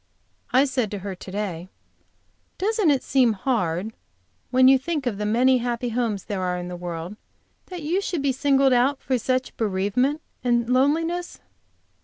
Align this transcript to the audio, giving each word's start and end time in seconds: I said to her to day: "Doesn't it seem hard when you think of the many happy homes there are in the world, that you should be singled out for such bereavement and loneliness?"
I 0.51 0.65
said 0.65 0.89
to 0.89 0.97
her 1.05 1.13
to 1.13 1.31
day: 1.31 1.69
"Doesn't 2.57 2.89
it 2.89 3.03
seem 3.03 3.33
hard 3.33 3.93
when 4.49 4.67
you 4.67 4.79
think 4.79 5.05
of 5.05 5.19
the 5.19 5.27
many 5.27 5.59
happy 5.59 5.89
homes 5.89 6.25
there 6.25 6.41
are 6.41 6.57
in 6.57 6.69
the 6.69 6.75
world, 6.75 7.17
that 7.67 7.83
you 7.83 8.01
should 8.01 8.23
be 8.23 8.31
singled 8.31 8.73
out 8.73 8.99
for 8.99 9.19
such 9.19 9.55
bereavement 9.57 10.23
and 10.43 10.67
loneliness?" 10.67 11.39